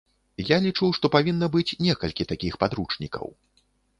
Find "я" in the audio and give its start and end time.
0.45-0.57